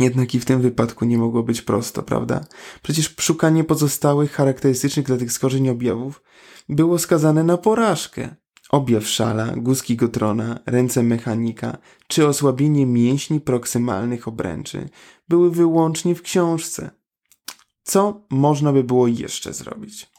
Jednak 0.00 0.34
i 0.34 0.40
w 0.40 0.44
tym 0.44 0.60
wypadku 0.60 1.04
nie 1.04 1.18
mogło 1.18 1.42
być 1.42 1.62
prosto, 1.62 2.02
prawda? 2.02 2.44
Przecież 2.82 3.14
szukanie 3.20 3.64
pozostałych 3.64 4.32
charakterystycznych 4.32 5.06
dla 5.06 5.16
tych 5.16 5.32
skorzeń 5.32 5.68
objawów 5.68 6.22
było 6.68 6.98
skazane 6.98 7.44
na 7.44 7.56
porażkę. 7.56 8.36
Objaw 8.70 9.08
szala, 9.08 9.52
guzki 9.56 9.96
gotrona, 9.96 10.60
ręce 10.66 11.02
mechanika 11.02 11.78
czy 12.08 12.26
osłabienie 12.26 12.86
mięśni 12.86 13.40
proksymalnych 13.40 14.28
obręczy 14.28 14.88
były 15.28 15.50
wyłącznie 15.50 16.14
w 16.14 16.22
książce. 16.22 16.90
Co 17.84 18.26
można 18.30 18.72
by 18.72 18.84
było 18.84 19.06
jeszcze 19.06 19.52
zrobić? 19.52 20.12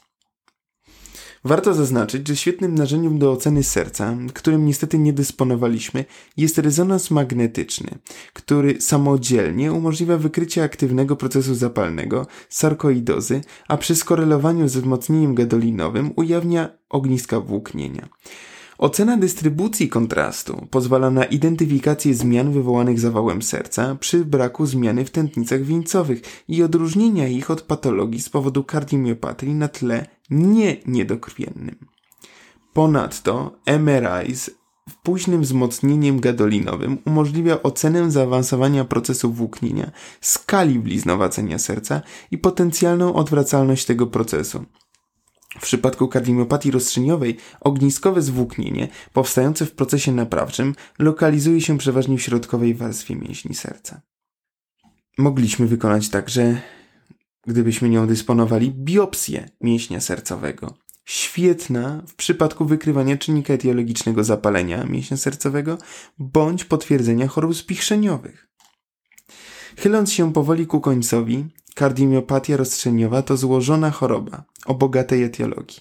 Warto 1.46 1.74
zaznaczyć, 1.74 2.28
że 2.28 2.36
świetnym 2.36 2.74
narzędziem 2.74 3.18
do 3.18 3.32
oceny 3.32 3.62
serca, 3.62 4.16
którym 4.34 4.66
niestety 4.66 4.98
nie 4.98 5.12
dysponowaliśmy, 5.12 6.04
jest 6.36 6.58
rezonans 6.58 7.10
magnetyczny, 7.10 7.98
który 8.32 8.80
samodzielnie 8.80 9.72
umożliwia 9.72 10.16
wykrycie 10.16 10.62
aktywnego 10.62 11.16
procesu 11.16 11.54
zapalnego, 11.54 12.26
sarkoidozy, 12.48 13.40
a 13.68 13.76
przy 13.76 13.94
skorelowaniu 13.94 14.68
ze 14.68 14.80
wzmocnieniem 14.80 15.34
gadolinowym 15.34 16.12
ujawnia 16.16 16.68
ogniska 16.88 17.40
włóknienia. 17.40 18.08
Ocena 18.78 19.16
dystrybucji 19.16 19.88
kontrastu 19.88 20.66
pozwala 20.70 21.10
na 21.10 21.24
identyfikację 21.24 22.14
zmian 22.14 22.52
wywołanych 22.52 23.00
zawałem 23.00 23.42
serca 23.42 23.94
przy 23.94 24.24
braku 24.24 24.66
zmiany 24.66 25.04
w 25.04 25.10
tętnicach 25.10 25.62
wieńcowych 25.62 26.22
i 26.48 26.62
odróżnienia 26.62 27.28
ich 27.28 27.50
od 27.50 27.62
patologii 27.62 28.20
z 28.20 28.28
powodu 28.28 28.64
kardiomiopatii 28.64 29.54
na 29.54 29.68
tle 29.68 30.06
nie 30.30 30.76
niedokrwiennym. 30.86 31.76
Ponadto 32.72 33.52
MRI 33.66 34.34
z 34.36 34.50
późnym 35.02 35.42
wzmocnieniem 35.42 36.20
gadolinowym 36.20 36.98
umożliwia 37.04 37.62
ocenę 37.62 38.10
zaawansowania 38.10 38.84
procesu 38.84 39.32
włóknienia, 39.32 39.90
skali 40.20 40.78
bliznowacenia 40.78 41.58
serca 41.58 42.02
i 42.30 42.38
potencjalną 42.38 43.14
odwracalność 43.14 43.84
tego 43.84 44.06
procesu. 44.06 44.64
W 45.58 45.62
przypadku 45.62 46.08
kardiomiopatii 46.08 46.70
rozstrzeniowej 46.70 47.36
ogniskowe 47.60 48.22
zwłóknienie 48.22 48.88
powstające 49.12 49.66
w 49.66 49.72
procesie 49.72 50.12
naprawczym 50.12 50.74
lokalizuje 50.98 51.60
się 51.60 51.78
przeważnie 51.78 52.18
w 52.18 52.22
środkowej 52.22 52.74
warstwie 52.74 53.16
mięśni 53.16 53.54
serca. 53.54 54.00
Mogliśmy 55.18 55.66
wykonać 55.66 56.08
także, 56.08 56.60
gdybyśmy 57.46 57.88
nią 57.88 58.06
dysponowali, 58.06 58.70
biopsję 58.70 59.48
mięśnia 59.60 60.00
sercowego. 60.00 60.74
Świetna 61.04 62.02
w 62.06 62.14
przypadku 62.14 62.64
wykrywania 62.64 63.16
czynnika 63.16 63.54
etiologicznego 63.54 64.24
zapalenia 64.24 64.84
mięśnia 64.84 65.16
sercowego 65.16 65.78
bądź 66.18 66.64
potwierdzenia 66.64 67.28
chorób 67.28 67.56
spichrzeniowych. 67.56 68.48
Chyląc 69.78 70.12
się 70.12 70.32
powoli 70.32 70.66
ku 70.66 70.80
końcowi, 70.80 71.46
Kardiomiopatia 71.74 72.56
rozstrzeniowa 72.56 73.22
to 73.22 73.36
złożona 73.36 73.90
choroba 73.90 74.44
o 74.66 74.74
bogatej 74.74 75.22
etiologii. 75.22 75.80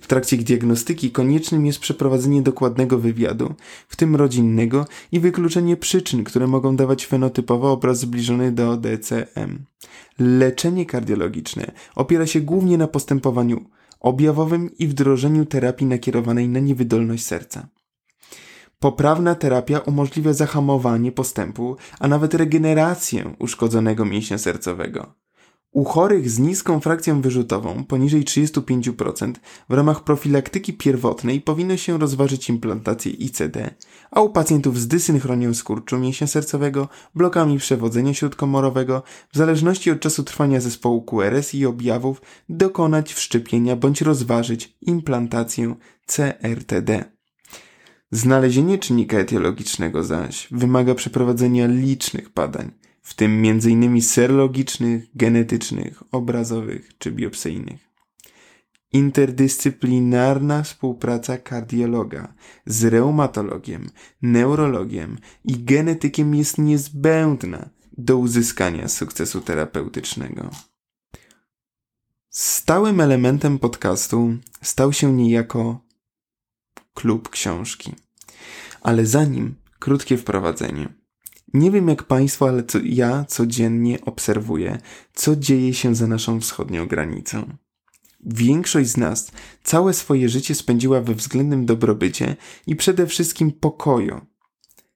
W 0.00 0.06
trakcie 0.06 0.36
diagnostyki 0.36 1.10
koniecznym 1.10 1.66
jest 1.66 1.78
przeprowadzenie 1.78 2.42
dokładnego 2.42 2.98
wywiadu, 2.98 3.54
w 3.88 3.96
tym 3.96 4.16
rodzinnego, 4.16 4.86
i 5.12 5.20
wykluczenie 5.20 5.76
przyczyn, 5.76 6.24
które 6.24 6.46
mogą 6.46 6.76
dawać 6.76 7.06
fenotypowo 7.06 7.72
obraz 7.72 7.98
zbliżony 7.98 8.52
do 8.52 8.76
DCM. 8.76 9.64
Leczenie 10.18 10.86
kardiologiczne 10.86 11.72
opiera 11.94 12.26
się 12.26 12.40
głównie 12.40 12.78
na 12.78 12.88
postępowaniu 12.88 13.64
objawowym 14.00 14.70
i 14.78 14.86
wdrożeniu 14.86 15.46
terapii 15.46 15.86
nakierowanej 15.86 16.48
na 16.48 16.60
niewydolność 16.60 17.26
serca. 17.26 17.68
Poprawna 18.80 19.34
terapia 19.34 19.78
umożliwia 19.78 20.32
zahamowanie 20.32 21.12
postępu, 21.12 21.76
a 22.00 22.08
nawet 22.08 22.34
regenerację 22.34 23.34
uszkodzonego 23.38 24.04
mięśnia 24.04 24.38
sercowego. 24.38 25.14
U 25.72 25.84
chorych 25.84 26.30
z 26.30 26.38
niską 26.38 26.80
frakcją 26.80 27.20
wyrzutową, 27.20 27.84
poniżej 27.84 28.24
35%, 28.24 29.32
w 29.68 29.72
ramach 29.72 30.04
profilaktyki 30.04 30.72
pierwotnej 30.72 31.40
powinno 31.40 31.76
się 31.76 31.98
rozważyć 31.98 32.48
implantację 32.48 33.12
ICD, 33.12 33.74
a 34.10 34.20
u 34.20 34.30
pacjentów 34.30 34.78
z 34.80 34.88
dysynchronią 34.88 35.54
skurczu 35.54 35.98
mięśnia 35.98 36.26
sercowego, 36.26 36.88
blokami 37.14 37.58
przewodzenia 37.58 38.14
śródkomorowego, 38.14 39.02
w 39.32 39.36
zależności 39.36 39.90
od 39.90 40.00
czasu 40.00 40.24
trwania 40.24 40.60
zespołu 40.60 41.02
QRS 41.02 41.54
i 41.54 41.66
objawów, 41.66 42.22
dokonać 42.48 43.12
wszczepienia 43.12 43.76
bądź 43.76 44.00
rozważyć 44.00 44.76
implantację 44.80 45.74
CRTD. 46.06 47.17
Znalezienie 48.10 48.78
czynnika 48.78 49.18
etiologicznego 49.18 50.04
zaś 50.04 50.48
wymaga 50.50 50.94
przeprowadzenia 50.94 51.66
licznych 51.66 52.28
badań, 52.32 52.70
w 53.02 53.14
tym 53.14 53.44
m.in. 53.44 54.02
serologicznych, 54.02 55.04
genetycznych, 55.14 56.02
obrazowych 56.12 56.98
czy 56.98 57.12
biopsyjnych. 57.12 57.88
Interdyscyplinarna 58.92 60.62
współpraca 60.62 61.38
kardiologa 61.38 62.34
z 62.66 62.84
reumatologiem, 62.84 63.90
neurologiem 64.22 65.18
i 65.44 65.64
genetykiem 65.64 66.34
jest 66.34 66.58
niezbędna 66.58 67.70
do 67.98 68.16
uzyskania 68.16 68.88
sukcesu 68.88 69.40
terapeutycznego. 69.40 70.50
Stałym 72.30 73.00
elementem 73.00 73.58
podcastu 73.58 74.36
stał 74.62 74.92
się 74.92 75.12
niejako 75.12 75.87
klub 76.98 77.28
książki. 77.28 77.94
Ale 78.80 79.06
zanim 79.06 79.54
krótkie 79.78 80.16
wprowadzenie. 80.16 80.88
Nie 81.54 81.70
wiem 81.70 81.88
jak 81.88 82.02
Państwo, 82.02 82.48
ale 82.48 82.64
co 82.64 82.78
ja 82.84 83.24
codziennie 83.28 84.04
obserwuję, 84.04 84.78
co 85.14 85.36
dzieje 85.36 85.74
się 85.74 85.94
za 85.94 86.06
naszą 86.06 86.40
wschodnią 86.40 86.86
granicą. 86.86 87.56
Większość 88.20 88.90
z 88.90 88.96
nas 88.96 89.32
całe 89.62 89.94
swoje 89.94 90.28
życie 90.28 90.54
spędziła 90.54 91.00
we 91.00 91.14
względnym 91.14 91.66
dobrobycie 91.66 92.36
i 92.66 92.76
przede 92.76 93.06
wszystkim 93.06 93.52
pokoju. 93.52 94.20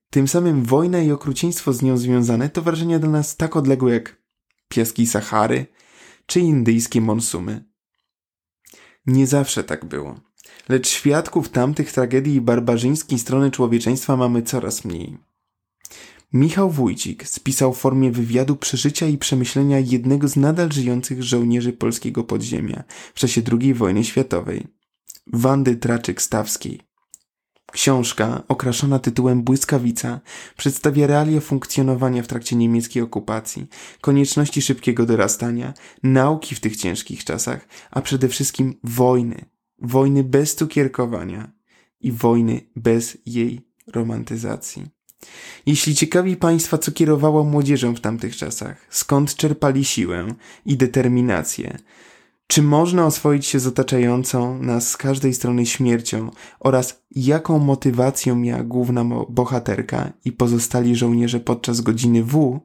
Tym 0.09 0.27
samym 0.27 0.63
wojna 0.63 0.99
i 0.99 1.11
okrucieństwo 1.11 1.73
z 1.73 1.81
nią 1.81 1.97
związane 1.97 2.49
to 2.49 2.61
wrażenia 2.61 2.99
dla 2.99 3.09
nas 3.09 3.37
tak 3.37 3.55
odległe 3.55 3.93
jak 3.93 4.23
piaski 4.67 5.07
Sahary 5.07 5.65
czy 6.25 6.39
indyjskie 6.39 7.01
monsumy. 7.01 7.65
Nie 9.05 9.27
zawsze 9.27 9.63
tak 9.63 9.85
było 9.85 10.32
lecz 10.69 10.87
świadków 10.87 11.49
tamtych 11.49 11.91
tragedii 11.91 12.35
i 12.35 12.41
barbarzyńskiej 12.41 13.19
strony 13.19 13.51
człowieczeństwa 13.51 14.17
mamy 14.17 14.41
coraz 14.41 14.85
mniej. 14.85 15.17
Michał 16.33 16.69
Wójcik 16.69 17.27
spisał 17.27 17.73
w 17.73 17.77
formie 17.77 18.11
wywiadu 18.11 18.55
przeżycia 18.55 19.07
i 19.07 19.17
przemyślenia 19.17 19.79
jednego 19.79 20.27
z 20.27 20.35
nadal 20.35 20.71
żyjących 20.71 21.23
żołnierzy 21.23 21.73
polskiego 21.73 22.23
podziemia 22.23 22.83
w 23.13 23.19
czasie 23.19 23.41
II 23.61 23.73
wojny 23.73 24.03
światowej, 24.03 24.67
Wandy 25.27 25.75
Traczyk-Stawskiej. 25.75 26.79
Książka, 27.71 28.43
okraszona 28.47 28.99
tytułem 28.99 29.43
Błyskawica, 29.43 30.21
przedstawia 30.57 31.07
realia 31.07 31.39
funkcjonowania 31.39 32.23
w 32.23 32.27
trakcie 32.27 32.55
niemieckiej 32.55 33.03
okupacji, 33.03 33.67
konieczności 34.01 34.61
szybkiego 34.61 35.05
dorastania, 35.05 35.73
nauki 36.03 36.55
w 36.55 36.59
tych 36.59 36.77
ciężkich 36.77 37.23
czasach, 37.23 37.67
a 37.91 38.01
przede 38.01 38.27
wszystkim 38.27 38.73
wojny. 38.83 39.52
Wojny 39.83 40.23
bez 40.23 40.55
cukierkowania 40.55 41.51
i 42.01 42.11
wojny 42.11 42.61
bez 42.75 43.17
jej 43.25 43.61
romantyzacji. 43.87 44.85
Jeśli 45.65 45.95
ciekawi 45.95 46.35
Państwa, 46.35 46.77
co 46.77 46.91
kierowało 46.91 47.43
młodzieżą 47.43 47.95
w 47.95 48.01
tamtych 48.01 48.35
czasach, 48.35 48.87
skąd 48.89 49.35
czerpali 49.35 49.85
siłę 49.85 50.27
i 50.65 50.77
determinację, 50.77 51.77
czy 52.47 52.61
można 52.61 53.05
oswoić 53.05 53.45
się 53.45 53.59
z 53.59 53.67
otaczającą 53.67 54.63
nas 54.63 54.89
z 54.89 54.97
każdej 54.97 55.33
strony 55.33 55.65
śmiercią 55.65 56.31
oraz 56.59 57.03
jaką 57.11 57.59
motywacją 57.59 58.35
miała 58.35 58.63
główna 58.63 59.05
bohaterka 59.29 60.13
i 60.25 60.31
pozostali 60.31 60.95
żołnierze 60.95 61.39
podczas 61.39 61.81
godziny 61.81 62.23
W, 62.23 62.59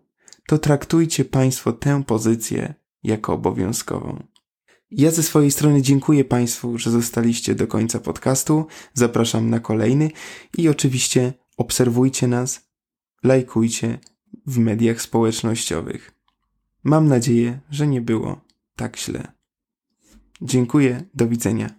to 0.47 0.59
traktujcie 0.59 1.25
Państwo 1.25 1.73
tę 1.73 2.05
pozycję 2.05 2.75
jako 3.03 3.35
obowiązkową. 3.35 4.23
Ja 4.91 5.11
ze 5.11 5.23
swojej 5.23 5.51
strony 5.51 5.83
dziękuję 5.83 6.25
Państwu, 6.25 6.79
że 6.79 6.91
zostaliście 6.91 7.55
do 7.55 7.67
końca 7.67 7.99
podcastu. 7.99 8.67
Zapraszam 8.95 9.51
na 9.51 9.61
kolejny 9.61 10.11
i 10.59 10.69
oczywiście 10.69 11.33
obserwujcie 11.57 12.27
nas, 12.27 12.69
lajkujcie 13.25 13.99
w 14.47 14.59
mediach 14.59 15.03
społecznościowych. 15.03 16.15
Mam 16.85 17.09
nadzieję, 17.09 17.61
że 17.71 17.87
nie 17.87 18.01
było 18.01 18.41
tak 18.77 18.99
źle. 18.99 19.33
Dziękuję, 20.43 21.03
do 21.15 21.29
widzenia. 21.29 21.71